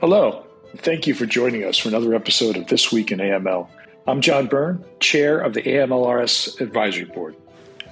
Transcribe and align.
Hello. 0.00 0.46
Thank 0.76 1.08
you 1.08 1.14
for 1.14 1.26
joining 1.26 1.64
us 1.64 1.76
for 1.76 1.88
another 1.88 2.14
episode 2.14 2.56
of 2.56 2.68
This 2.68 2.92
Week 2.92 3.10
in 3.10 3.18
AML. 3.18 3.68
I'm 4.06 4.20
John 4.20 4.46
Byrne, 4.46 4.84
Chair 5.00 5.40
of 5.40 5.54
the 5.54 5.62
AMLRS 5.62 6.60
Advisory 6.60 7.06
Board. 7.06 7.34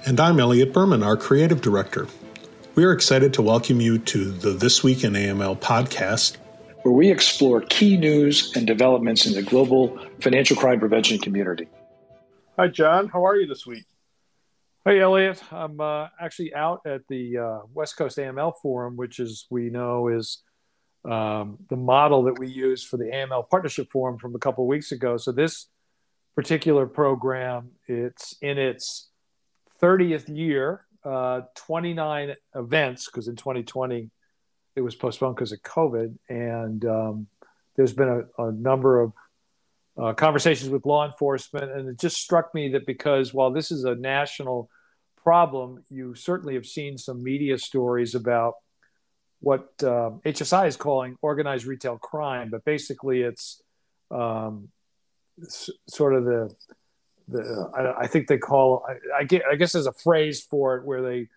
And 0.05 0.17
I'm 0.17 0.39
Elliot 0.39 0.71
Berman, 0.71 1.03
our 1.03 1.17
Creative 1.17 1.59
Director. 1.59 2.07
We 2.75 2.85
are 2.85 2.93
excited 2.93 3.33
to 3.33 3.41
welcome 3.41 3.81
you 3.81 3.97
to 3.99 4.31
the 4.31 4.51
This 4.51 4.85
Week 4.85 5.03
in 5.03 5.13
AML 5.13 5.59
podcast, 5.59 6.37
where 6.83 6.93
we 6.93 7.11
explore 7.11 7.59
key 7.59 7.97
news 7.97 8.55
and 8.55 8.65
developments 8.65 9.25
in 9.25 9.33
the 9.33 9.43
global 9.43 9.99
financial 10.21 10.55
crime 10.55 10.79
prevention 10.79 11.19
community. 11.19 11.67
Hi, 12.57 12.69
John. 12.69 13.09
How 13.09 13.25
are 13.25 13.35
you 13.35 13.47
this 13.47 13.67
week? 13.67 13.83
Hey, 14.85 15.01
Elliot. 15.01 15.43
I'm 15.51 15.81
uh, 15.81 16.07
actually 16.21 16.53
out 16.53 16.83
at 16.85 17.01
the 17.09 17.37
uh, 17.37 17.59
West 17.73 17.97
Coast 17.97 18.17
AML 18.17 18.53
Forum, 18.61 18.95
which, 18.95 19.19
as 19.19 19.45
we 19.49 19.69
know, 19.69 20.07
is 20.07 20.41
um, 21.07 21.57
the 21.69 21.77
model 21.77 22.23
that 22.23 22.37
we 22.37 22.47
use 22.49 22.83
for 22.83 22.97
the 22.97 23.05
AML 23.05 23.49
Partnership 23.49 23.89
Forum 23.91 24.17
from 24.17 24.35
a 24.35 24.39
couple 24.39 24.65
of 24.65 24.67
weeks 24.67 24.91
ago. 24.91 25.17
So 25.17 25.31
this 25.31 25.67
particular 26.35 26.85
program, 26.85 27.71
it's 27.87 28.35
in 28.41 28.57
its 28.57 29.09
30th 29.81 30.35
year, 30.35 30.85
uh, 31.05 31.41
29 31.55 32.35
events, 32.55 33.05
because 33.05 33.27
in 33.27 33.35
2020 33.37 34.09
it 34.75 34.81
was 34.81 34.95
postponed 34.95 35.35
because 35.35 35.53
of 35.53 35.61
COVID. 35.61 36.17
And 36.29 36.85
um, 36.85 37.27
there's 37.75 37.93
been 37.93 38.25
a, 38.37 38.43
a 38.43 38.51
number 38.51 39.01
of 39.01 39.13
uh, 39.97 40.13
conversations 40.13 40.69
with 40.69 40.85
law 40.85 41.05
enforcement. 41.05 41.71
And 41.71 41.87
it 41.89 41.99
just 41.99 42.17
struck 42.17 42.53
me 42.53 42.69
that 42.69 42.85
because 42.85 43.33
while 43.33 43.51
this 43.51 43.71
is 43.71 43.85
a 43.85 43.95
national 43.95 44.69
problem, 45.23 45.83
you 45.89 46.15
certainly 46.15 46.55
have 46.55 46.65
seen 46.65 46.97
some 46.97 47.23
media 47.23 47.57
stories 47.57 48.13
about 48.13 48.55
what 49.39 49.69
uh, 49.81 50.11
HSI 50.25 50.67
is 50.67 50.77
calling 50.77 51.15
organized 51.21 51.65
retail 51.65 51.97
crime, 51.97 52.49
but 52.49 52.65
basically 52.65 53.21
it's 53.21 53.61
um, 54.11 54.69
s- 55.41 55.69
sort 55.87 56.13
of 56.13 56.25
the 56.25 56.53
the 57.27 57.71
I, 57.75 58.03
I 58.03 58.07
think 58.07 58.27
they 58.27 58.37
call 58.37 58.85
I, 58.87 59.19
I, 59.19 59.23
get, 59.23 59.43
I 59.49 59.55
guess 59.55 59.73
there's 59.73 59.87
a 59.87 59.93
phrase 59.93 60.41
for 60.41 60.77
it 60.77 60.85
where 60.85 61.01
they 61.01 61.27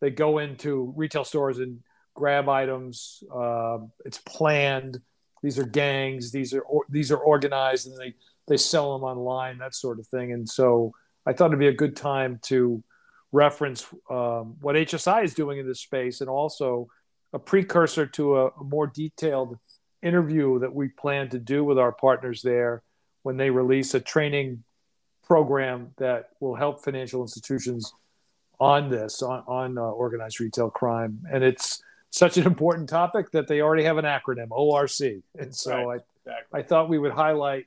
they 0.00 0.10
go 0.10 0.38
into 0.38 0.92
retail 0.96 1.24
stores 1.24 1.58
and 1.58 1.80
grab 2.14 2.48
items. 2.48 3.22
Uh, 3.34 3.78
it's 4.04 4.18
planned. 4.18 4.98
These 5.42 5.58
are 5.58 5.66
gangs. 5.66 6.32
These 6.32 6.54
are 6.54 6.62
or, 6.62 6.84
these 6.88 7.10
are 7.10 7.18
organized, 7.18 7.86
and 7.86 7.98
they 7.98 8.14
they 8.48 8.56
sell 8.56 8.92
them 8.98 9.04
online, 9.04 9.58
that 9.58 9.74
sort 9.74 9.98
of 9.98 10.06
thing. 10.06 10.32
And 10.32 10.48
so 10.48 10.92
I 11.26 11.32
thought 11.32 11.46
it'd 11.46 11.58
be 11.58 11.68
a 11.68 11.72
good 11.72 11.96
time 11.96 12.40
to 12.44 12.82
reference 13.32 13.86
um, 14.10 14.56
what 14.60 14.74
HSI 14.74 15.24
is 15.24 15.34
doing 15.34 15.58
in 15.58 15.66
this 15.66 15.80
space, 15.80 16.20
and 16.20 16.28
also 16.28 16.88
a 17.32 17.38
precursor 17.38 18.06
to 18.06 18.36
a, 18.38 18.46
a 18.48 18.64
more 18.64 18.86
detailed 18.86 19.58
interview 20.02 20.58
that 20.60 20.74
we 20.74 20.88
plan 20.88 21.28
to 21.30 21.38
do 21.38 21.64
with 21.64 21.78
our 21.78 21.92
partners 21.92 22.42
there 22.42 22.82
when 23.22 23.36
they 23.36 23.50
release 23.50 23.94
a 23.94 24.00
training 24.00 24.64
program 25.22 25.92
that 25.98 26.30
will 26.40 26.54
help 26.54 26.82
financial 26.82 27.22
institutions 27.22 27.92
on 28.58 28.90
this 28.90 29.22
on, 29.22 29.42
on 29.46 29.78
uh, 29.78 29.82
organized 29.82 30.40
retail 30.40 30.70
crime 30.70 31.20
and 31.30 31.44
it's 31.44 31.82
such 32.10 32.36
an 32.36 32.46
important 32.46 32.88
topic 32.88 33.30
that 33.30 33.46
they 33.46 33.60
already 33.60 33.84
have 33.84 33.96
an 33.96 34.04
acronym 34.04 34.48
orc 34.50 34.90
and 35.38 35.54
so 35.54 35.86
right. 35.86 36.00
I, 36.00 36.30
exactly. 36.30 36.60
I 36.60 36.62
thought 36.62 36.88
we 36.88 36.98
would 36.98 37.12
highlight 37.12 37.66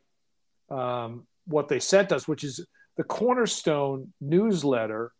um, 0.69 1.25
what 1.47 1.69
they 1.69 1.79
sent 1.79 2.11
us 2.11 2.27
which 2.27 2.43
is 2.43 2.65
the 2.97 3.03
cornerstone 3.03 4.11
newsletter 4.19 5.13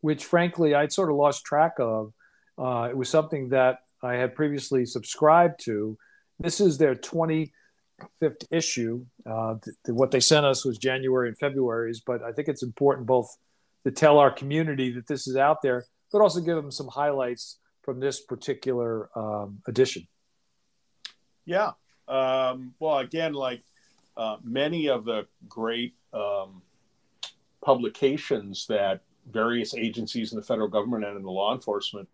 which 0.00 0.24
frankly 0.24 0.74
i'd 0.74 0.92
sort 0.92 1.10
of 1.10 1.16
lost 1.16 1.44
track 1.44 1.74
of 1.78 2.12
uh, 2.58 2.88
it 2.90 2.96
was 2.96 3.08
something 3.08 3.48
that 3.50 3.80
I 4.02 4.14
had 4.14 4.34
previously 4.34 4.84
subscribed 4.84 5.60
to. 5.64 5.96
This 6.38 6.60
is 6.60 6.78
their 6.78 6.94
25th 6.94 7.50
issue. 8.50 9.04
Uh, 9.24 9.54
th- 9.62 9.76
th- 9.86 9.94
what 9.94 10.10
they 10.10 10.20
sent 10.20 10.44
us 10.44 10.64
was 10.64 10.78
January 10.78 11.28
and 11.28 11.38
February's, 11.38 12.00
but 12.00 12.22
I 12.22 12.32
think 12.32 12.48
it's 12.48 12.62
important 12.62 13.06
both 13.06 13.36
to 13.84 13.90
tell 13.90 14.18
our 14.18 14.30
community 14.30 14.92
that 14.92 15.06
this 15.06 15.26
is 15.26 15.36
out 15.36 15.62
there, 15.62 15.86
but 16.12 16.20
also 16.20 16.40
give 16.40 16.56
them 16.56 16.70
some 16.70 16.88
highlights 16.88 17.58
from 17.82 18.00
this 18.00 18.20
particular 18.20 19.08
um, 19.16 19.60
edition. 19.66 20.06
Yeah. 21.44 21.72
Um, 22.06 22.74
well, 22.78 22.98
again, 22.98 23.32
like 23.32 23.62
uh, 24.16 24.36
many 24.42 24.88
of 24.88 25.04
the 25.04 25.26
great 25.48 25.94
um, 26.12 26.62
publications 27.64 28.66
that 28.68 29.00
various 29.30 29.74
agencies 29.74 30.32
in 30.32 30.36
the 30.36 30.44
federal 30.44 30.68
government 30.68 31.04
and 31.04 31.16
in 31.16 31.22
the 31.22 31.30
law 31.30 31.54
enforcement 31.54 32.08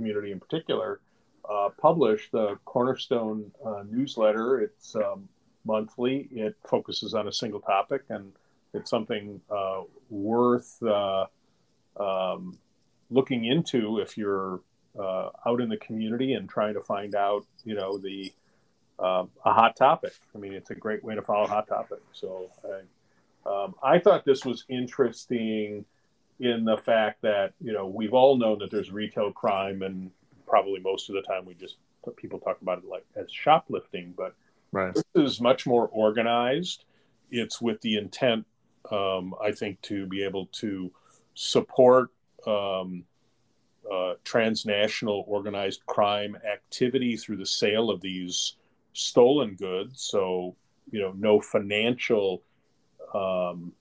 community 0.00 0.32
in 0.32 0.40
particular, 0.40 1.00
uh, 1.48 1.68
publish 1.78 2.30
the 2.30 2.58
Cornerstone 2.64 3.50
uh, 3.64 3.82
newsletter. 3.90 4.60
It's 4.60 4.96
um, 4.96 5.28
monthly. 5.64 6.28
It 6.32 6.56
focuses 6.64 7.12
on 7.12 7.28
a 7.28 7.32
single 7.32 7.60
topic, 7.60 8.02
and 8.08 8.32
it's 8.72 8.90
something 8.90 9.40
uh, 9.50 9.82
worth 10.08 10.82
uh, 10.82 11.26
um, 11.98 12.56
looking 13.10 13.44
into 13.44 13.98
if 13.98 14.16
you're 14.16 14.60
uh, 14.98 15.28
out 15.46 15.60
in 15.60 15.68
the 15.68 15.76
community 15.76 16.32
and 16.32 16.48
trying 16.48 16.74
to 16.74 16.80
find 16.80 17.14
out, 17.14 17.44
you 17.64 17.74
know, 17.74 17.98
the 17.98 18.32
um, 18.98 19.30
a 19.44 19.52
hot 19.52 19.76
topic. 19.76 20.14
I 20.34 20.38
mean, 20.38 20.52
it's 20.52 20.70
a 20.70 20.74
great 20.74 21.02
way 21.02 21.14
to 21.14 21.22
follow 21.22 21.46
hot 21.46 21.68
topic. 21.68 22.00
So 22.12 22.50
I, 22.64 23.50
um, 23.50 23.74
I 23.82 23.98
thought 23.98 24.24
this 24.24 24.44
was 24.44 24.64
interesting 24.68 25.84
in 26.40 26.64
the 26.64 26.78
fact 26.78 27.20
that 27.22 27.52
you 27.60 27.72
know 27.72 27.86
we've 27.86 28.14
all 28.14 28.36
known 28.36 28.58
that 28.58 28.70
there's 28.70 28.90
retail 28.90 29.30
crime, 29.30 29.82
and 29.82 30.10
probably 30.46 30.80
most 30.80 31.08
of 31.08 31.14
the 31.14 31.22
time 31.22 31.44
we 31.44 31.54
just 31.54 31.76
people 32.16 32.38
talk 32.38 32.60
about 32.62 32.78
it 32.78 32.84
like 32.86 33.04
as 33.14 33.26
shoplifting, 33.30 34.14
but 34.16 34.34
right. 34.72 34.94
this 34.94 35.04
is 35.14 35.40
much 35.40 35.66
more 35.66 35.88
organized. 35.88 36.84
It's 37.30 37.60
with 37.60 37.80
the 37.82 37.96
intent, 37.96 38.46
um, 38.90 39.34
I 39.40 39.52
think, 39.52 39.80
to 39.82 40.06
be 40.06 40.24
able 40.24 40.46
to 40.46 40.90
support 41.34 42.10
um, 42.46 43.04
uh, 43.90 44.14
transnational 44.24 45.24
organized 45.28 45.84
crime 45.86 46.36
activity 46.50 47.16
through 47.16 47.36
the 47.36 47.46
sale 47.46 47.90
of 47.90 48.00
these 48.00 48.56
stolen 48.94 49.54
goods. 49.54 50.02
So, 50.02 50.56
you 50.90 51.00
know, 51.00 51.12
no 51.16 51.40
financial 51.40 52.42
um, 53.14 53.72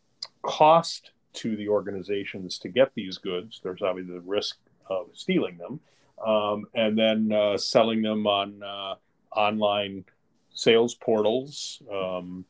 cost 0.41 1.11
to 1.41 1.55
the 1.55 1.69
organizations 1.69 2.57
to 2.59 2.69
get 2.69 2.93
these 2.93 3.17
goods. 3.17 3.61
There's 3.63 3.81
obviously 3.81 4.13
the 4.13 4.21
risk 4.21 4.57
of 4.89 5.07
stealing 5.13 5.57
them, 5.57 5.79
um, 6.25 6.65
and 6.73 6.97
then 6.97 7.31
uh, 7.31 7.57
selling 7.57 8.01
them 8.01 8.27
on 8.27 8.61
uh, 8.63 8.95
online 9.31 10.05
sales 10.53 10.95
portals 10.95 11.81
um, 11.91 12.45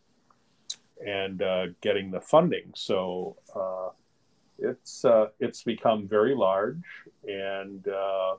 and 1.06 1.42
uh, 1.42 1.66
getting 1.82 2.12
the 2.12 2.22
funding. 2.22 2.72
So 2.76 3.38
uh, 3.56 3.90
it's 4.58 5.06
uh, 5.06 5.28
it's 5.40 5.64
become 5.64 6.08
very 6.08 6.36
large, 6.36 6.84
and 7.28 7.88
uh, 7.88 8.34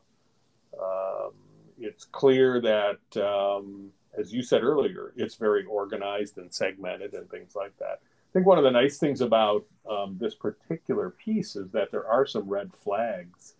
um, 0.82 1.32
it's 1.78 2.04
clear 2.04 2.60
that, 2.60 3.22
um, 3.22 3.90
as 4.18 4.32
you 4.32 4.42
said 4.42 4.62
earlier, 4.62 5.12
it's 5.16 5.36
very 5.36 5.64
organized 5.64 6.38
and 6.38 6.52
segmented 6.52 7.14
and 7.14 7.30
things 7.30 7.54
like 7.54 7.76
that. 7.78 8.00
I 8.30 8.32
think 8.32 8.46
one 8.46 8.58
of 8.58 8.64
the 8.64 8.70
nice 8.70 8.98
things 8.98 9.22
about 9.22 9.64
um, 9.90 10.16
this 10.20 10.36
particular 10.36 11.10
piece 11.10 11.56
is 11.56 11.68
that 11.72 11.90
there 11.90 12.06
are 12.06 12.24
some 12.24 12.48
red 12.48 12.70
flags 12.76 13.54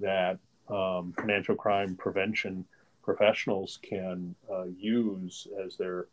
that 0.00 0.38
um, 0.68 1.14
financial 1.16 1.54
crime 1.54 1.94
prevention 1.94 2.64
professionals 3.04 3.78
can 3.88 4.34
uh, 4.52 4.64
use 4.76 5.46
as 5.64 5.76
they're 5.76 6.06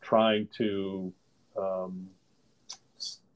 trying 0.00 0.46
to 0.58 1.12
um, 1.58 2.06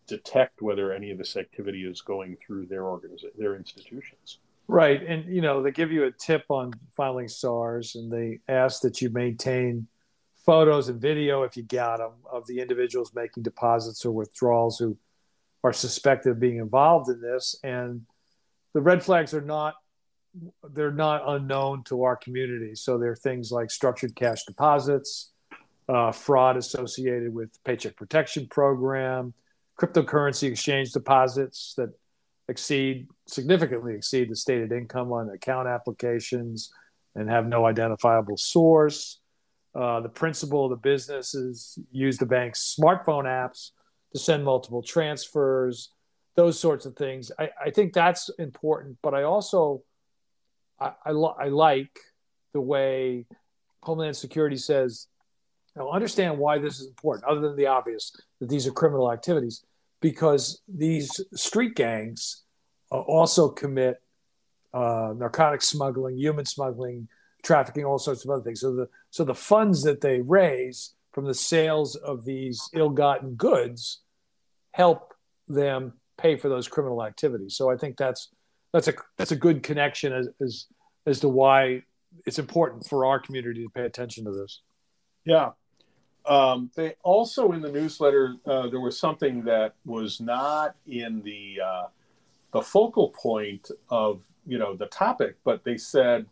detect 0.06 0.62
whether 0.62 0.92
any 0.92 1.10
of 1.10 1.18
this 1.18 1.36
activity 1.36 1.82
is 1.82 2.00
going 2.00 2.36
through 2.36 2.66
their 2.66 2.84
organization, 2.84 3.30
their 3.36 3.56
institutions. 3.56 4.38
Right, 4.68 5.02
and 5.02 5.24
you 5.24 5.40
know 5.40 5.60
they 5.60 5.72
give 5.72 5.90
you 5.90 6.04
a 6.04 6.12
tip 6.12 6.44
on 6.48 6.72
filing 6.96 7.26
SARS, 7.26 7.96
and 7.96 8.12
they 8.12 8.38
ask 8.48 8.82
that 8.82 9.02
you 9.02 9.10
maintain 9.10 9.88
photos 10.44 10.88
and 10.88 11.00
video, 11.00 11.42
if 11.42 11.56
you 11.56 11.62
got 11.62 11.98
them, 11.98 12.12
of 12.30 12.46
the 12.46 12.60
individuals 12.60 13.12
making 13.14 13.42
deposits 13.42 14.04
or 14.04 14.12
withdrawals 14.12 14.78
who 14.78 14.96
are 15.62 15.72
suspected 15.72 16.30
of 16.30 16.40
being 16.40 16.58
involved 16.58 17.08
in 17.08 17.20
this. 17.20 17.56
And 17.62 18.02
the 18.72 18.80
red 18.80 19.02
flags 19.02 19.34
are 19.34 19.40
not 19.40 19.74
they're 20.72 20.92
not 20.92 21.22
unknown 21.26 21.82
to 21.82 22.04
our 22.04 22.14
community. 22.14 22.76
So 22.76 22.98
there 22.98 23.10
are 23.10 23.16
things 23.16 23.50
like 23.50 23.68
structured 23.68 24.14
cash 24.14 24.44
deposits, 24.44 25.32
uh, 25.88 26.12
fraud 26.12 26.56
associated 26.56 27.34
with 27.34 27.50
paycheck 27.64 27.96
protection 27.96 28.46
program, 28.48 29.34
cryptocurrency 29.76 30.48
exchange 30.48 30.92
deposits 30.92 31.74
that 31.76 31.90
exceed 32.48 33.08
significantly 33.26 33.94
exceed 33.94 34.28
the 34.30 34.36
stated 34.36 34.70
income 34.70 35.10
on 35.12 35.30
account 35.30 35.66
applications 35.66 36.72
and 37.16 37.28
have 37.28 37.48
no 37.48 37.64
identifiable 37.66 38.36
source 38.36 39.19
uh, 39.74 40.00
the 40.00 40.08
principal 40.08 40.64
of 40.64 40.70
the 40.70 40.76
business 40.76 41.34
is 41.34 41.78
use 41.92 42.18
the 42.18 42.26
bank's 42.26 42.76
smartphone 42.78 43.24
apps 43.24 43.70
to 44.12 44.18
send 44.18 44.44
multiple 44.44 44.82
transfers, 44.82 45.92
those 46.34 46.58
sorts 46.58 46.86
of 46.86 46.96
things. 46.96 47.30
I, 47.38 47.50
I 47.66 47.70
think 47.70 47.92
that's 47.92 48.28
important, 48.38 48.98
but 49.02 49.14
I 49.14 49.22
also 49.22 49.82
I, 50.80 50.92
I, 51.04 51.10
I 51.10 51.48
like 51.48 51.98
the 52.52 52.60
way 52.60 53.26
Homeland 53.82 54.16
Security 54.16 54.56
says 54.56 55.06
Now, 55.76 55.90
understand 55.90 56.38
why 56.38 56.58
this 56.58 56.80
is 56.80 56.88
important, 56.88 57.24
other 57.26 57.40
than 57.40 57.56
the 57.56 57.66
obvious 57.66 58.12
that 58.40 58.48
these 58.48 58.66
are 58.66 58.72
criminal 58.72 59.12
activities, 59.12 59.64
because 60.00 60.62
these 60.66 61.20
street 61.34 61.74
gangs 61.74 62.42
uh, 62.90 62.98
also 62.98 63.48
commit 63.48 64.02
uh, 64.74 65.14
narcotic 65.16 65.62
smuggling, 65.62 66.16
human 66.16 66.44
smuggling, 66.44 67.08
trafficking, 67.42 67.84
all 67.84 67.98
sorts 67.98 68.24
of 68.24 68.30
other 68.30 68.42
things. 68.42 68.60
So 68.60 68.74
the 68.74 68.88
so 69.10 69.24
the 69.24 69.34
funds 69.34 69.82
that 69.82 70.00
they 70.00 70.20
raise 70.20 70.94
from 71.12 71.24
the 71.24 71.34
sales 71.34 71.96
of 71.96 72.24
these 72.24 72.60
ill-gotten 72.72 73.34
goods 73.34 74.00
help 74.72 75.12
them 75.48 75.94
pay 76.18 76.36
for 76.36 76.48
those 76.48 76.68
criminal 76.68 77.04
activities. 77.04 77.56
So 77.56 77.70
I 77.70 77.76
think 77.76 77.96
that's 77.96 78.28
that's 78.72 78.88
a 78.88 78.94
that's 79.16 79.32
a 79.32 79.36
good 79.36 79.62
connection 79.62 80.12
as 80.12 80.28
as, 80.40 80.66
as 81.06 81.20
to 81.20 81.28
why 81.28 81.82
it's 82.26 82.38
important 82.38 82.86
for 82.86 83.04
our 83.04 83.18
community 83.18 83.64
to 83.64 83.70
pay 83.70 83.82
attention 83.82 84.24
to 84.24 84.32
this. 84.32 84.60
Yeah. 85.24 85.50
Um, 86.26 86.70
they 86.76 86.94
also 87.02 87.52
in 87.52 87.62
the 87.62 87.72
newsletter 87.72 88.36
uh, 88.46 88.68
there 88.68 88.80
was 88.80 88.98
something 88.98 89.42
that 89.44 89.74
was 89.84 90.20
not 90.20 90.76
in 90.86 91.22
the 91.22 91.60
uh, 91.64 91.86
the 92.52 92.62
focal 92.62 93.08
point 93.10 93.70
of 93.88 94.22
you 94.46 94.58
know 94.58 94.76
the 94.76 94.86
topic, 94.86 95.36
but 95.44 95.64
they 95.64 95.76
said 95.76 96.26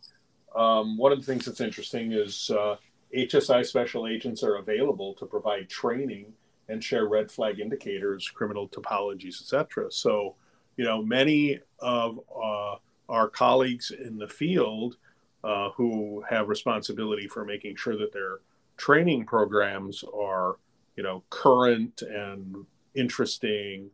um, 0.55 0.97
one 0.97 1.11
of 1.11 1.19
the 1.19 1.25
things 1.25 1.45
that's 1.45 1.61
interesting 1.61 2.11
is 2.11 2.49
uh, 2.49 2.75
HSI 3.15 3.65
special 3.65 4.07
agents 4.07 4.43
are 4.43 4.55
available 4.55 5.13
to 5.15 5.25
provide 5.25 5.69
training 5.69 6.33
and 6.67 6.83
share 6.83 7.07
red 7.07 7.31
flag 7.31 7.59
indicators, 7.59 8.29
criminal 8.29 8.67
typologies, 8.69 9.41
etc. 9.41 9.91
So, 9.91 10.35
you 10.77 10.85
know, 10.85 11.03
many 11.03 11.59
of 11.79 12.19
uh, 12.29 12.75
our 13.09 13.27
colleagues 13.27 13.91
in 13.91 14.17
the 14.17 14.27
field 14.27 14.97
uh, 15.43 15.71
who 15.71 16.23
have 16.29 16.47
responsibility 16.47 17.27
for 17.27 17.43
making 17.43 17.75
sure 17.75 17.97
that 17.97 18.13
their 18.13 18.39
training 18.77 19.25
programs 19.25 20.03
are, 20.13 20.57
you 20.95 21.03
know, 21.03 21.23
current 21.29 22.01
and 22.03 22.65
interesting 22.93 23.89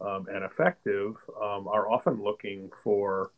um, 0.00 0.26
and 0.32 0.44
effective 0.44 1.16
um, 1.42 1.66
are 1.68 1.90
often 1.90 2.22
looking 2.22 2.70
for 2.82 3.32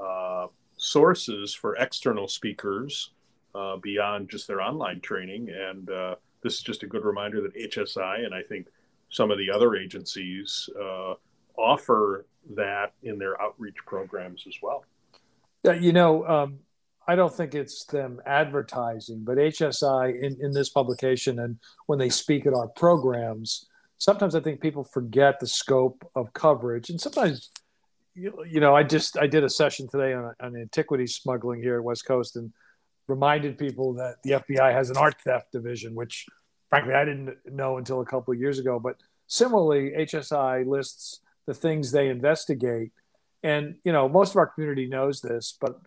uh, 0.00 0.46
sources 0.78 1.54
for 1.54 1.76
external 1.76 2.28
speakers 2.28 3.10
uh, 3.54 3.76
beyond 3.76 4.30
just 4.30 4.46
their 4.46 4.60
online 4.60 5.00
training. 5.00 5.50
And 5.50 5.90
uh, 5.90 6.14
this 6.42 6.54
is 6.54 6.62
just 6.62 6.82
a 6.82 6.86
good 6.86 7.04
reminder 7.04 7.40
that 7.42 7.54
HSI 7.54 8.24
and 8.24 8.34
I 8.34 8.42
think 8.42 8.68
some 9.10 9.30
of 9.30 9.38
the 9.38 9.50
other 9.50 9.76
agencies 9.76 10.68
uh, 10.80 11.14
offer 11.56 12.26
that 12.54 12.92
in 13.02 13.18
their 13.18 13.40
outreach 13.40 13.76
programs 13.86 14.44
as 14.46 14.54
well. 14.62 14.84
Yeah, 15.64 15.72
you 15.72 15.92
know, 15.92 16.26
um, 16.26 16.58
I 17.06 17.16
don't 17.16 17.34
think 17.34 17.54
it's 17.54 17.84
them 17.86 18.20
advertising, 18.26 19.24
but 19.24 19.38
HSI 19.38 20.20
in, 20.22 20.36
in 20.40 20.52
this 20.52 20.68
publication 20.68 21.38
and 21.40 21.58
when 21.86 21.98
they 21.98 22.10
speak 22.10 22.46
at 22.46 22.52
our 22.52 22.68
programs, 22.68 23.66
sometimes 23.96 24.34
I 24.34 24.40
think 24.40 24.60
people 24.60 24.84
forget 24.84 25.40
the 25.40 25.46
scope 25.46 26.08
of 26.14 26.32
coverage. 26.32 26.90
And 26.90 27.00
sometimes, 27.00 27.50
you, 28.18 28.60
know, 28.60 28.74
I 28.74 28.82
just 28.82 29.18
I 29.18 29.26
did 29.26 29.44
a 29.44 29.50
session 29.50 29.88
today 29.88 30.12
on, 30.12 30.34
on 30.40 30.56
antiquity 30.56 31.06
smuggling 31.06 31.62
here 31.62 31.76
at 31.76 31.84
West 31.84 32.06
Coast 32.06 32.36
and 32.36 32.52
reminded 33.06 33.58
people 33.58 33.94
that 33.94 34.16
the 34.22 34.32
FBI 34.32 34.72
has 34.72 34.90
an 34.90 34.96
art 34.96 35.16
theft 35.22 35.52
division, 35.52 35.94
which 35.94 36.26
frankly 36.68 36.94
I 36.94 37.04
didn't 37.04 37.36
know 37.46 37.78
until 37.78 38.00
a 38.00 38.06
couple 38.06 38.34
of 38.34 38.40
years 38.40 38.58
ago. 38.58 38.78
But 38.78 38.96
similarly, 39.26 39.92
HSI 39.96 40.66
lists 40.66 41.20
the 41.46 41.54
things 41.54 41.90
they 41.90 42.08
investigate. 42.08 42.92
And, 43.42 43.76
you 43.84 43.92
know, 43.92 44.08
most 44.08 44.30
of 44.30 44.36
our 44.36 44.46
community 44.46 44.86
knows 44.86 45.20
this, 45.20 45.56
but 45.58 45.80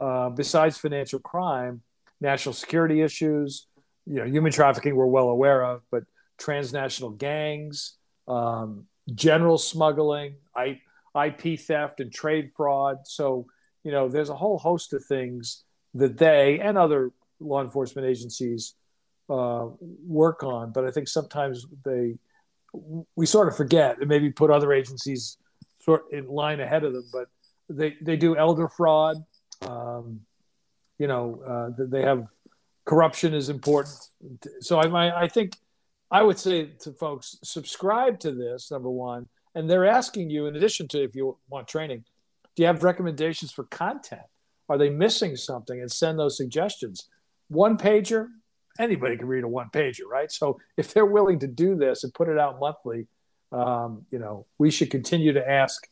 uh, 0.00 0.30
besides 0.30 0.78
financial 0.78 1.18
crime, 1.18 1.82
national 2.20 2.52
security 2.52 3.00
issues, 3.00 3.66
you 4.06 4.16
know, 4.16 4.24
human 4.24 4.52
trafficking, 4.52 4.94
we're 4.94 5.06
well 5.06 5.28
aware 5.28 5.64
of, 5.64 5.82
but 5.90 6.04
transnational 6.38 7.10
gangs, 7.10 7.96
um, 8.28 8.86
general 9.12 9.58
smuggling, 9.58 10.36
I, 10.54 10.80
IP 11.14 11.58
theft, 11.58 12.00
and 12.00 12.12
trade 12.12 12.50
fraud. 12.56 12.98
So, 13.04 13.46
you 13.84 13.92
know, 13.92 14.08
there's 14.08 14.30
a 14.30 14.36
whole 14.36 14.58
host 14.58 14.92
of 14.92 15.04
things 15.04 15.64
that 15.94 16.18
they 16.18 16.60
and 16.60 16.78
other 16.78 17.12
law 17.40 17.62
enforcement 17.62 18.06
agencies 18.06 18.74
uh, 19.28 19.66
work 20.06 20.42
on. 20.42 20.72
But 20.72 20.84
I 20.84 20.90
think 20.90 21.08
sometimes 21.08 21.66
they, 21.84 22.18
we 23.16 23.26
sort 23.26 23.48
of 23.48 23.56
forget 23.56 23.98
and 23.98 24.08
maybe 24.08 24.30
put 24.30 24.50
other 24.50 24.72
agencies 24.72 25.36
sort 25.80 26.04
in 26.12 26.28
line 26.28 26.60
ahead 26.60 26.84
of 26.84 26.92
them. 26.92 27.04
But 27.12 27.28
they, 27.68 27.96
they 28.00 28.16
do 28.16 28.36
elder 28.36 28.68
fraud, 28.68 29.16
um, 29.62 30.20
you 30.98 31.06
know, 31.06 31.40
uh, 31.46 31.84
they 31.88 32.02
have 32.02 32.26
corruption 32.84 33.34
is 33.34 33.48
important. 33.48 33.96
So 34.60 34.78
I, 34.78 35.22
I 35.22 35.28
think 35.28 35.56
I 36.10 36.22
would 36.22 36.38
say 36.38 36.66
to 36.80 36.92
folks, 36.92 37.38
subscribe 37.42 38.18
to 38.20 38.32
this 38.32 38.70
number 38.70 38.90
one, 38.90 39.28
and 39.54 39.68
they're 39.68 39.86
asking 39.86 40.30
you, 40.30 40.46
in 40.46 40.56
addition 40.56 40.88
to 40.88 41.02
if 41.02 41.14
you 41.14 41.36
want 41.48 41.68
training, 41.68 42.04
do 42.54 42.62
you 42.62 42.66
have 42.66 42.82
recommendations 42.82 43.52
for 43.52 43.64
content? 43.64 44.22
Are 44.68 44.78
they 44.78 44.90
missing 44.90 45.36
something? 45.36 45.80
And 45.80 45.90
send 45.90 46.18
those 46.18 46.36
suggestions. 46.36 47.08
One 47.48 47.76
pager, 47.76 48.28
anybody 48.78 49.16
can 49.16 49.26
read 49.26 49.44
a 49.44 49.48
one 49.48 49.70
pager, 49.72 50.04
right? 50.08 50.30
So 50.30 50.60
if 50.76 50.94
they're 50.94 51.06
willing 51.06 51.40
to 51.40 51.46
do 51.46 51.74
this 51.74 52.04
and 52.04 52.14
put 52.14 52.28
it 52.28 52.38
out 52.38 52.60
monthly, 52.60 53.08
um, 53.52 54.06
you 54.10 54.18
know, 54.18 54.46
we 54.58 54.70
should 54.70 54.90
continue 54.90 55.32
to 55.32 55.48
ask 55.48 55.88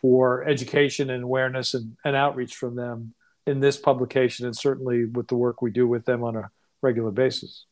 for 0.00 0.44
education 0.44 1.10
and 1.10 1.24
awareness 1.24 1.74
and, 1.74 1.96
and 2.04 2.16
outreach 2.16 2.54
from 2.54 2.76
them 2.76 3.14
in 3.46 3.60
this 3.60 3.76
publication 3.76 4.46
and 4.46 4.56
certainly 4.56 5.04
with 5.04 5.28
the 5.28 5.34
work 5.34 5.60
we 5.60 5.70
do 5.70 5.86
with 5.86 6.04
them 6.04 6.22
on 6.22 6.36
a 6.36 6.50
regular 6.82 7.10
basis. 7.10 7.64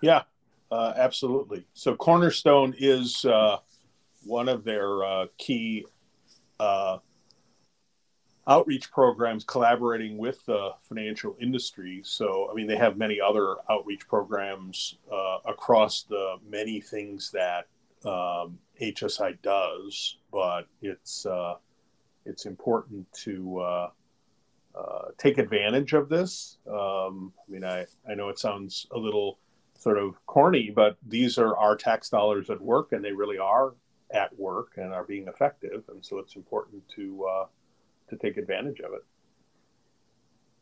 Yeah, 0.00 0.22
uh, 0.70 0.94
absolutely. 0.96 1.66
So 1.74 1.94
Cornerstone 1.94 2.74
is 2.78 3.24
uh, 3.24 3.58
one 4.24 4.48
of 4.48 4.64
their 4.64 5.04
uh, 5.04 5.26
key 5.38 5.86
uh, 6.58 6.98
outreach 8.46 8.90
programs 8.90 9.44
collaborating 9.44 10.18
with 10.18 10.44
the 10.46 10.70
financial 10.82 11.36
industry. 11.40 12.00
So, 12.04 12.48
I 12.50 12.54
mean, 12.54 12.66
they 12.66 12.76
have 12.76 12.96
many 12.96 13.20
other 13.20 13.56
outreach 13.70 14.06
programs 14.08 14.98
uh, 15.10 15.38
across 15.46 16.02
the 16.02 16.36
many 16.48 16.80
things 16.80 17.30
that 17.30 17.66
um, 18.04 18.58
HSI 18.80 19.40
does, 19.42 20.16
but 20.32 20.62
it's 20.82 21.26
uh, 21.26 21.54
it's 22.24 22.46
important 22.46 23.10
to 23.12 23.60
uh, 23.60 23.90
uh, 24.74 25.02
take 25.18 25.38
advantage 25.38 25.92
of 25.92 26.08
this. 26.08 26.58
Um, 26.66 27.32
I 27.46 27.50
mean, 27.50 27.64
I, 27.64 27.86
I 28.08 28.14
know 28.14 28.28
it 28.30 28.38
sounds 28.38 28.86
a 28.92 28.98
little 28.98 29.38
sort 29.78 29.98
of 29.98 30.14
corny, 30.26 30.70
but 30.74 30.96
these 31.06 31.38
are 31.38 31.56
our 31.56 31.76
tax 31.76 32.08
dollars 32.08 32.50
at 32.50 32.60
work, 32.60 32.92
and 32.92 33.04
they 33.04 33.12
really 33.12 33.38
are 33.38 33.74
at 34.12 34.38
work 34.38 34.72
and 34.76 34.92
are 34.92 35.04
being 35.04 35.28
effective, 35.28 35.84
and 35.88 36.04
so 36.04 36.18
it's 36.18 36.36
important 36.36 36.82
to 36.96 37.26
uh, 37.26 37.46
to 38.08 38.16
take 38.16 38.36
advantage 38.36 38.80
of 38.80 38.92
it. 38.92 39.04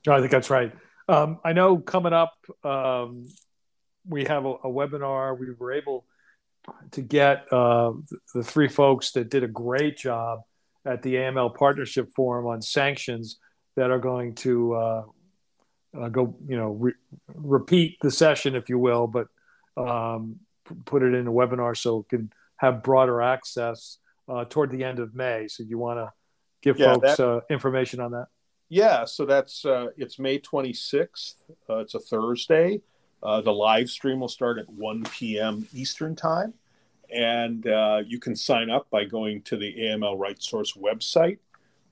I 0.09 0.21
think 0.21 0.31
that's 0.31 0.51
right. 0.51 0.73
Um, 1.09 1.41
I 1.45 1.53
know 1.53 1.79
coming 1.79 2.13
up, 2.13 2.35
um, 2.65 3.27
we 4.07 4.25
have 4.25 4.45
a, 4.45 4.51
a 4.51 4.69
webinar. 4.69 5.39
We 5.39 5.53
were 5.59 5.73
able 5.73 6.05
to 6.93 7.03
get 7.03 7.51
uh, 7.53 7.93
the 8.35 8.43
three 8.43 8.69
folks 8.69 9.13
that 9.13 9.31
did 9.31 9.43
a 9.43 9.49
great 9.49 9.97
job 9.97 10.41
at 10.85 11.03
the 11.03 11.15
AML 11.15 11.55
Partnership 11.55 12.11
Forum 12.15 12.47
on 12.47 12.63
sanctions 12.63 13.39
that 13.77 13.91
are 13.91 13.99
going 13.99 14.35
to 14.37 14.75
uh, 14.75 15.05
uh, 15.99 16.09
go, 16.09 16.37
you 16.47 16.57
know, 16.57 16.71
re- 16.71 16.93
repeat 17.35 17.99
the 18.01 18.11
session, 18.11 18.55
if 18.55 18.69
you 18.69 18.79
will, 18.79 19.07
but 19.07 19.29
um, 19.77 20.37
p- 20.69 20.75
put 20.85 21.03
it 21.03 21.15
in 21.15 21.27
a 21.27 21.33
webinar 21.33 21.77
so 21.77 22.01
it 22.01 22.09
can 22.09 22.33
have 22.59 22.83
broader 22.83 23.23
access 23.23 23.99
uh, 24.29 24.45
toward 24.45 24.71
the 24.71 24.85
end 24.85 24.99
of 24.99 25.15
May. 25.15 25.49
So 25.49 25.63
you 25.63 25.79
want 25.79 25.99
to 25.99 26.13
give 26.63 26.79
yeah, 26.79 26.95
folks 26.95 27.17
that, 27.17 27.27
uh, 27.27 27.41
information 27.51 28.01
on 28.01 28.13
that? 28.13 28.27
Yeah, 28.69 29.07
so 29.07 29.25
that's 29.25 29.65
uh, 29.65 29.89
it's 29.97 30.19
May 30.19 30.39
26th. 30.39 31.35
it's 31.71 31.95
a 31.95 32.01
Thursday. 32.01 32.83
Uh, 33.23 33.41
the 33.41 33.53
live 33.53 33.89
stream 33.89 34.21
will 34.21 34.29
start 34.29 34.59
at 34.59 34.69
1 34.69 35.05
p.m. 35.05 35.67
Eastern 35.73 36.15
Time. 36.15 36.55
And 37.13 37.67
uh, 37.67 38.03
you 38.07 38.21
can 38.21 38.37
sign 38.37 38.69
up 38.69 38.89
by 38.91 39.05
going 39.05 39.43
to 39.43 39.57
the 39.57 39.75
AML 39.75 40.19
Right 40.19 40.41
Source 40.43 40.75
website. 40.75 41.39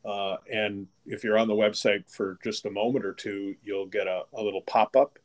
Uh, 0.04 0.37
and 0.52 0.87
if 1.06 1.25
you're 1.25 1.38
on 1.38 1.49
the 1.49 1.54
website 1.54 2.08
for 2.08 2.38
just 2.44 2.66
a 2.66 2.70
moment 2.70 3.04
or 3.04 3.12
two, 3.12 3.56
you'll 3.64 3.87
get 3.87 4.06
a, 4.06 4.23
a 4.35 4.42
little 4.42 4.61
pop 4.61 4.94
up 4.94 5.18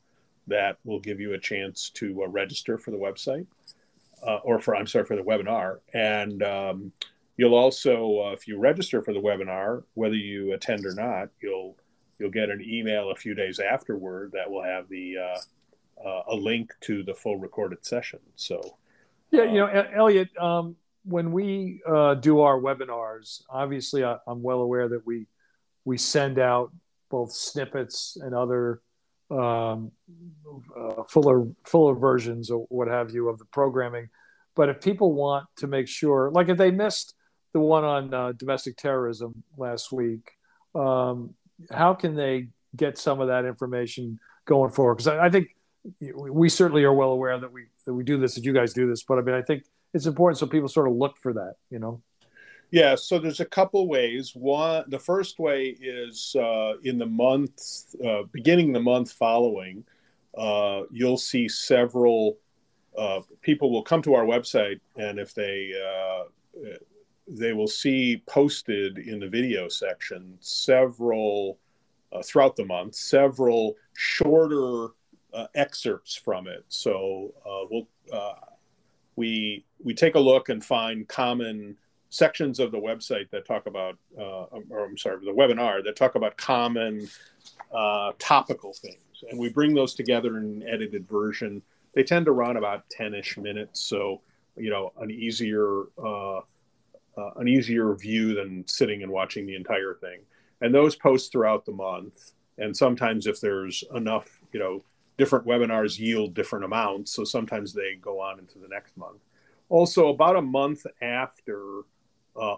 that 0.47 0.77
will 0.85 0.99
give 0.99 1.19
you 1.19 1.33
a 1.33 1.37
chance 1.37 1.91
to 1.91 2.23
uh, 2.23 2.27
register 2.27 2.77
for 2.77 2.91
the 2.91 2.97
website 2.97 3.45
uh, 4.25 4.37
or 4.43 4.59
for, 4.59 4.75
I'm 4.75 4.87
sorry, 4.87 5.05
for 5.05 5.15
the 5.15 5.23
webinar. 5.23 5.79
And 5.93 6.43
um, 6.43 6.91
you'll 7.37 7.55
also, 7.55 8.19
uh, 8.25 8.31
if 8.31 8.47
you 8.47 8.57
register 8.57 9.01
for 9.01 9.13
the 9.13 9.19
webinar, 9.19 9.83
whether 9.93 10.15
you 10.15 10.53
attend 10.53 10.85
or 10.85 10.93
not, 10.93 11.29
you'll 11.41 11.77
you'll 12.19 12.29
get 12.29 12.49
an 12.49 12.61
email 12.63 13.09
a 13.09 13.15
few 13.15 13.33
days 13.33 13.59
afterward 13.59 14.31
that 14.33 14.49
will 14.49 14.63
have 14.63 14.87
the 14.89 15.17
uh, 15.17 16.21
a 16.27 16.35
link 16.35 16.71
to 16.81 17.03
the 17.03 17.13
full 17.13 17.37
recorded 17.37 17.83
session. 17.85 18.19
So, 18.35 18.77
yeah, 19.31 19.43
you 19.43 19.55
know, 19.55 19.67
Elliot, 19.67 20.29
um, 20.37 20.75
when 21.03 21.31
we 21.31 21.81
uh, 21.87 22.15
do 22.15 22.41
our 22.41 22.59
webinars, 22.59 23.41
obviously 23.49 24.03
I, 24.03 24.17
am 24.27 24.41
well 24.41 24.61
aware 24.61 24.87
that 24.89 25.05
we 25.05 25.27
we 25.85 25.97
send 25.97 26.37
out 26.37 26.71
both 27.09 27.31
snippets 27.31 28.17
and 28.21 28.35
other 28.35 28.81
um, 29.31 29.91
uh, 30.77 31.03
fuller 31.03 31.47
fuller 31.63 31.95
versions 31.95 32.49
or 32.51 32.65
what 32.69 32.87
have 32.87 33.11
you 33.11 33.29
of 33.29 33.39
the 33.39 33.45
programming. 33.45 34.09
But 34.55 34.69
if 34.69 34.81
people 34.81 35.13
want 35.13 35.45
to 35.57 35.67
make 35.67 35.87
sure, 35.87 36.29
like 36.31 36.49
if 36.49 36.57
they 36.57 36.71
missed 36.71 37.15
the 37.53 37.59
one 37.59 37.83
on 37.83 38.13
uh, 38.13 38.31
domestic 38.33 38.77
terrorism 38.77 39.43
last 39.57 39.91
week, 39.91 40.31
um, 40.75 41.33
how 41.71 41.93
can 41.93 42.15
they 42.15 42.49
get 42.75 42.97
some 42.97 43.21
of 43.21 43.27
that 43.27 43.45
information 43.45 44.19
going 44.45 44.71
forward? 44.71 44.95
Because 44.95 45.07
I, 45.07 45.25
I, 45.25 45.29
think 45.29 45.55
we 46.13 46.49
certainly 46.49 46.83
are 46.83 46.93
well 46.93 47.11
aware 47.11 47.37
that 47.39 47.51
we 47.51 47.65
that 47.85 47.93
we 47.93 48.03
do 48.03 48.17
this, 48.17 48.35
that 48.35 48.43
you 48.43 48.53
guys 48.53 48.73
do 48.73 48.87
this. 48.87 49.03
But 49.03 49.19
I 49.19 49.21
mean, 49.21 49.35
I 49.35 49.41
think 49.41 49.63
it's 49.93 50.05
important 50.05 50.37
so 50.37 50.47
people 50.47 50.67
sort 50.67 50.87
of 50.87 50.95
look 50.95 51.17
for 51.17 51.33
that, 51.33 51.55
you 51.69 51.79
know. 51.79 52.01
Yeah, 52.71 52.95
so 52.95 53.19
there's 53.19 53.41
a 53.41 53.45
couple 53.45 53.85
ways. 53.89 54.33
One, 54.33 54.85
the 54.87 54.97
first 54.97 55.39
way 55.39 55.75
is 55.81 56.33
uh, 56.39 56.75
in 56.83 56.97
the 56.97 57.05
month, 57.05 57.95
uh, 58.03 58.23
beginning 58.31 58.71
the 58.71 58.79
month 58.79 59.11
following, 59.11 59.83
uh, 60.37 60.83
you'll 60.89 61.17
see 61.17 61.49
several 61.49 62.37
uh, 62.97 63.19
people 63.41 63.71
will 63.71 63.83
come 63.83 64.01
to 64.01 64.13
our 64.13 64.23
website, 64.23 64.79
and 64.95 65.19
if 65.19 65.33
they 65.33 65.71
uh, 65.73 66.23
they 67.27 67.53
will 67.53 67.67
see 67.67 68.23
posted 68.25 68.97
in 68.97 69.19
the 69.19 69.27
video 69.27 69.67
section 69.67 70.37
several 70.39 71.57
uh, 72.13 72.21
throughout 72.23 72.55
the 72.55 72.65
month, 72.65 72.95
several 72.95 73.75
shorter 73.93 74.87
excerpts 75.55 76.15
from 76.15 76.47
it. 76.47 76.63
So 76.69 77.33
we'll 77.69 77.87
we 79.17 79.65
we 79.83 79.93
take 79.93 80.15
a 80.15 80.19
look 80.19 80.47
and 80.47 80.63
find 80.63 81.07
common 81.07 81.77
sections 82.11 82.59
of 82.59 82.71
the 82.71 82.77
website 82.77 83.29
that 83.31 83.45
talk 83.45 83.65
about, 83.65 83.97
uh, 84.19 84.45
or 84.69 84.85
I'm 84.85 84.97
sorry, 84.97 85.25
the 85.25 85.31
webinar 85.31 85.83
that 85.83 85.95
talk 85.95 86.15
about 86.15 86.37
common 86.37 87.09
uh, 87.73 88.11
topical 88.19 88.73
things, 88.73 89.23
and 89.29 89.39
we 89.39 89.49
bring 89.49 89.73
those 89.73 89.95
together 89.95 90.37
in 90.37 90.43
an 90.43 90.63
edited 90.67 91.07
version. 91.07 91.61
They 91.95 92.03
tend 92.03 92.25
to 92.25 92.33
run 92.33 92.57
about 92.57 92.87
ten-ish 92.91 93.37
minutes, 93.37 93.81
so 93.81 94.21
you 94.57 94.69
know 94.69 94.91
an 94.99 95.09
easier 95.09 95.83
uh, 95.97 96.39
uh 96.39 97.31
an 97.37 97.47
easier 97.47 97.95
view 97.95 98.35
than 98.35 98.67
sitting 98.67 99.03
and 99.03 99.11
watching 99.11 99.47
the 99.47 99.55
entire 99.55 99.95
thing. 99.95 100.19
And 100.59 100.75
those 100.75 100.95
post 100.95 101.31
throughout 101.31 101.65
the 101.65 101.71
month, 101.71 102.33
and 102.57 102.75
sometimes 102.75 103.25
if 103.25 103.39
there's 103.39 103.85
enough, 103.95 104.41
you 104.51 104.59
know, 104.59 104.83
different 105.17 105.45
webinars 105.45 105.97
yield 105.97 106.33
different 106.33 106.65
amounts, 106.65 107.13
so 107.13 107.23
sometimes 107.23 107.73
they 107.73 107.95
go 108.01 108.19
on 108.19 108.37
into 108.37 108.59
the 108.59 108.67
next 108.67 108.97
month. 108.97 109.21
Also, 109.69 110.09
about 110.09 110.35
a 110.35 110.41
month 110.41 110.85
after 111.01 111.83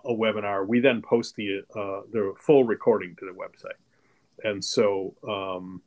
a 0.05 0.11
webinar, 0.11 0.67
we 0.67 0.79
then 0.79 1.01
post 1.01 1.35
the 1.35 1.61
uh, 1.75 2.01
the 2.11 2.33
full 2.37 2.63
recording 2.63 3.15
to 3.17 3.25
the 3.25 3.31
website, 3.31 3.79
and 4.43 4.63
so 4.63 5.15
um, 5.27 5.81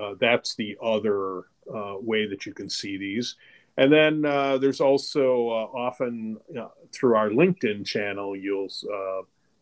uh, 0.00 0.14
that's 0.20 0.54
the 0.54 0.76
other 0.82 1.44
uh, 1.72 1.96
way 1.98 2.26
that 2.26 2.46
you 2.46 2.54
can 2.54 2.68
see 2.68 2.96
these. 2.96 3.36
And 3.76 3.90
then 3.90 4.24
uh, 4.24 4.58
there's 4.58 4.80
also 4.80 5.48
uh, 5.48 5.78
often 5.78 6.38
through 6.92 7.16
our 7.16 7.30
LinkedIn 7.30 7.86
channel, 7.86 8.36
you'll 8.36 8.68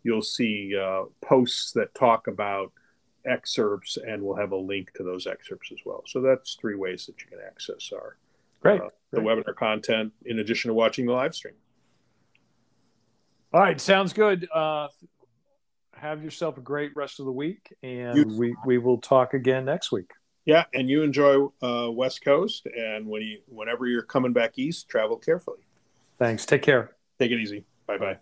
you'll 0.03 0.23
see 0.23 0.75
posts 1.21 1.73
that 1.73 1.95
talk 1.95 2.27
about 2.27 2.73
excerpts, 3.27 3.99
and 3.99 4.23
we'll 4.23 4.37
have 4.37 4.53
a 4.53 4.57
link 4.57 4.93
to 4.95 5.05
those 5.05 5.27
excerpts 5.27 5.71
as 5.73 5.79
well. 5.85 6.03
So 6.07 6.21
that's 6.21 6.57
three 6.61 6.75
ways 6.75 7.07
that 7.07 7.21
you 7.21 7.29
can 7.29 7.39
access 7.47 7.93
our 7.93 8.17
Great. 8.63 8.81
the 9.11 9.21
webinar 9.21 9.55
content 9.55 10.13
in 10.25 10.39
addition 10.39 10.69
to 10.69 10.75
watching 10.75 11.07
the 11.07 11.13
live 11.13 11.35
stream. 11.35 11.55
All 13.53 13.61
right, 13.61 13.81
sounds 13.81 14.13
good. 14.13 14.49
Uh, 14.53 14.89
have 15.93 16.23
yourself 16.23 16.57
a 16.57 16.61
great 16.61 16.93
rest 16.95 17.21
of 17.21 17.27
the 17.27 17.33
week, 17.33 17.75
and 17.83 18.17
you, 18.17 18.39
we 18.39 18.55
we 18.65 18.79
will 18.79 18.99
talk 18.99 19.35
again 19.35 19.65
next 19.65 19.91
week. 19.93 20.11
Yeah, 20.45 20.65
and 20.73 20.89
you 20.89 21.03
enjoy 21.03 21.49
uh, 21.63 21.91
West 21.91 22.25
Coast, 22.25 22.67
and 22.67 23.07
when 23.07 23.23
you 23.23 23.41
whenever 23.47 23.87
you're 23.87 24.03
coming 24.03 24.33
back 24.33 24.59
east, 24.59 24.89
travel 24.89 25.17
carefully. 25.17 25.61
Thanks. 26.19 26.47
Take 26.47 26.63
care. 26.63 26.97
Take 27.19 27.33
it 27.33 27.41
easy. 27.41 27.65
Bye 27.87 27.99
bye. 27.99 28.19